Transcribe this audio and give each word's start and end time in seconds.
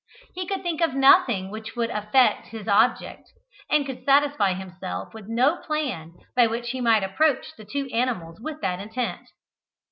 He 0.33 0.47
could 0.47 0.63
think 0.63 0.81
of 0.81 0.95
nothing 0.95 1.51
which 1.51 1.75
would 1.75 1.91
effect 1.91 2.47
his 2.47 2.67
object, 2.67 3.29
and 3.69 3.85
could 3.85 4.03
satisfy 4.03 4.55
himself 4.55 5.13
with 5.13 5.27
no 5.27 5.57
plan 5.57 6.15
by 6.35 6.47
which 6.47 6.71
he 6.71 6.81
might 6.81 7.03
approach 7.03 7.55
the 7.55 7.65
two 7.65 7.87
animals 7.93 8.41
with 8.41 8.61
that 8.61 8.79
intent. 8.79 9.29